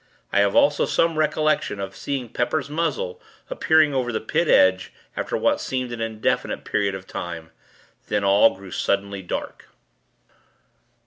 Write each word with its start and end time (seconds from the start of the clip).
I 0.33 0.39
have 0.39 0.55
also 0.55 0.87
some 0.87 1.15
recollection 1.19 1.79
of 1.79 1.95
seeing 1.95 2.29
Pepper's 2.29 2.71
muzzle, 2.71 3.21
appearing 3.51 3.93
over 3.93 4.11
the 4.11 4.19
Pit 4.19 4.47
edge, 4.47 4.91
after 5.15 5.37
what 5.37 5.61
seemed 5.61 5.91
an 5.91 6.01
indefinite 6.01 6.65
period 6.65 6.95
of 6.95 7.05
time. 7.05 7.51
Then, 8.07 8.23
all 8.23 8.55
grew 8.55 8.71
suddenly 8.71 9.21
dark. 9.21 9.65